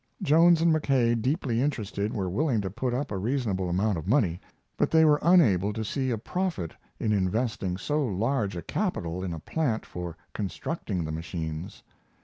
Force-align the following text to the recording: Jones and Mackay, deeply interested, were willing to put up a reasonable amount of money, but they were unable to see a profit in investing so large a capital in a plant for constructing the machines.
Jones 0.23 0.61
and 0.63 0.73
Mackay, 0.73 1.13
deeply 1.13 1.61
interested, 1.61 2.11
were 2.11 2.27
willing 2.27 2.59
to 2.61 2.71
put 2.71 2.91
up 2.91 3.11
a 3.11 3.17
reasonable 3.19 3.69
amount 3.69 3.99
of 3.99 4.07
money, 4.07 4.41
but 4.75 4.89
they 4.89 5.05
were 5.05 5.19
unable 5.21 5.71
to 5.73 5.85
see 5.85 6.09
a 6.09 6.17
profit 6.17 6.73
in 6.99 7.11
investing 7.11 7.77
so 7.77 8.03
large 8.03 8.55
a 8.55 8.63
capital 8.63 9.23
in 9.23 9.31
a 9.31 9.37
plant 9.39 9.85
for 9.85 10.17
constructing 10.33 11.03
the 11.05 11.11
machines. 11.11 11.83